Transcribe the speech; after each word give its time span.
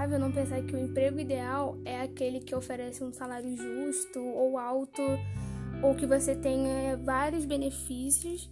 irresponsável 0.00 0.18
não 0.18 0.32
pensar 0.32 0.62
que 0.62 0.74
o 0.74 0.78
emprego 0.78 1.20
ideal 1.20 1.78
é 1.84 2.00
aquele 2.00 2.40
que 2.40 2.54
oferece 2.54 3.04
um 3.04 3.12
salário 3.12 3.54
justo 3.56 4.20
ou 4.20 4.58
alto, 4.58 5.02
ou 5.82 5.94
que 5.94 6.06
você 6.06 6.34
tenha 6.34 6.96
vários 6.96 7.44
benefícios, 7.44 8.48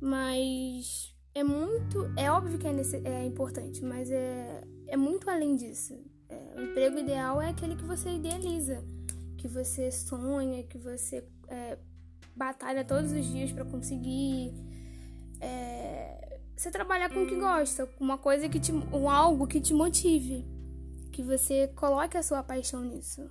mas 0.00 1.14
é 1.34 1.42
muito. 1.42 2.12
É 2.16 2.30
óbvio 2.30 2.58
que 2.58 2.66
é, 2.66 2.72
nesse, 2.72 2.96
é 3.04 3.24
importante, 3.24 3.82
mas 3.84 4.10
é, 4.10 4.62
é 4.88 4.96
muito 4.96 5.28
além 5.28 5.56
disso. 5.56 5.94
É, 6.28 6.60
o 6.60 6.62
emprego 6.62 6.98
ideal 6.98 7.40
é 7.40 7.48
aquele 7.48 7.76
que 7.76 7.84
você 7.84 8.10
idealiza, 8.10 8.84
que 9.36 9.48
você 9.48 9.90
sonha, 9.90 10.62
que 10.64 10.78
você 10.78 11.24
é, 11.48 11.78
batalha 12.36 12.84
todos 12.84 13.12
os 13.12 13.24
dias 13.26 13.52
para 13.52 13.64
conseguir. 13.64 14.52
É, 15.40 15.73
você 16.64 16.70
trabalhar 16.70 17.10
com 17.10 17.22
o 17.22 17.26
que 17.26 17.36
gosta, 17.36 17.86
com 17.86 18.02
uma 18.02 18.16
coisa 18.16 18.48
que 18.48 18.58
te. 18.58 18.72
Um 18.72 19.10
algo 19.10 19.46
que 19.46 19.60
te 19.60 19.74
motive. 19.74 20.46
Que 21.12 21.22
você 21.22 21.68
coloque 21.76 22.16
a 22.16 22.22
sua 22.22 22.42
paixão 22.42 22.80
nisso. 22.80 23.30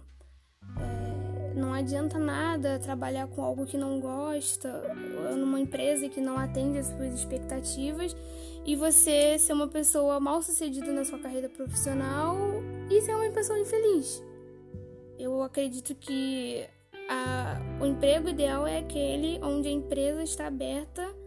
É, 0.77 1.53
não 1.55 1.73
adianta 1.73 2.19
nada 2.19 2.79
trabalhar 2.79 3.27
com 3.27 3.41
algo 3.41 3.65
que 3.65 3.75
não 3.75 3.99
gosta, 3.99 4.69
numa 5.35 5.59
empresa 5.59 6.07
que 6.07 6.21
não 6.21 6.37
atende 6.37 6.77
às 6.77 6.87
suas 6.87 7.13
expectativas, 7.13 8.15
e 8.65 8.75
você 8.75 9.37
ser 9.39 9.53
uma 9.53 9.67
pessoa 9.67 10.19
mal 10.19 10.41
sucedida 10.41 10.93
na 10.93 11.03
sua 11.03 11.19
carreira 11.19 11.49
profissional 11.49 12.37
e 12.89 13.01
ser 13.01 13.15
uma 13.15 13.29
pessoa 13.31 13.59
infeliz. 13.59 14.23
Eu 15.17 15.41
acredito 15.41 15.93
que 15.95 16.65
a, 17.09 17.59
o 17.81 17.85
emprego 17.85 18.29
ideal 18.29 18.65
é 18.65 18.77
aquele 18.77 19.39
onde 19.43 19.67
a 19.67 19.71
empresa 19.71 20.23
está 20.23 20.47
aberta 20.47 21.22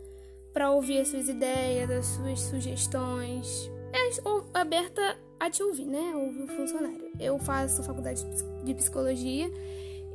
para 0.56 0.70
ouvir 0.70 1.00
as 1.00 1.08
suas 1.08 1.28
ideias, 1.28 1.90
as 1.90 2.06
suas 2.06 2.40
sugestões. 2.40 3.70
É 3.92 4.58
aberta 4.58 5.18
a 5.38 5.50
te 5.50 5.62
ouvir, 5.62 5.84
né? 5.84 6.14
Ouvir 6.16 6.44
o 6.44 6.46
funcionário. 6.46 7.10
Eu 7.20 7.38
faço 7.38 7.82
faculdade 7.82 8.24
de 8.64 8.74
psicologia 8.74 9.52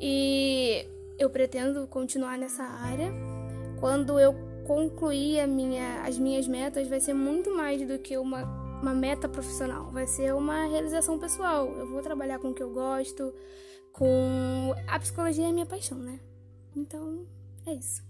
e 0.01 0.83
eu 1.19 1.29
pretendo 1.29 1.85
continuar 1.85 2.39
nessa 2.39 2.63
área. 2.63 3.13
Quando 3.79 4.19
eu 4.19 4.33
concluir 4.65 5.47
minha, 5.47 6.01
as 6.01 6.17
minhas 6.17 6.47
metas, 6.47 6.87
vai 6.87 6.99
ser 6.99 7.13
muito 7.13 7.55
mais 7.55 7.87
do 7.87 7.99
que 7.99 8.17
uma, 8.17 8.41
uma 8.81 8.95
meta 8.95 9.29
profissional. 9.29 9.91
Vai 9.91 10.07
ser 10.07 10.33
uma 10.33 10.65
realização 10.65 11.19
pessoal. 11.19 11.67
Eu 11.67 11.85
vou 11.85 12.01
trabalhar 12.01 12.39
com 12.39 12.49
o 12.49 12.53
que 12.55 12.63
eu 12.63 12.73
gosto, 12.73 13.31
com. 13.93 14.73
A 14.87 14.97
psicologia 14.97 15.47
é 15.47 15.51
minha 15.51 15.67
paixão, 15.67 15.99
né? 15.99 16.19
Então, 16.75 17.27
é 17.67 17.73
isso. 17.75 18.01